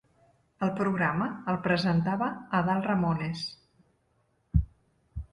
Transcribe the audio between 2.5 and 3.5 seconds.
Adal Ramones.